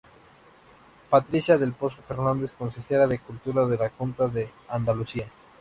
[1.11, 5.27] Patricia del Pozo Fernández, Consejera de Cultura de la Junta de Andalucía.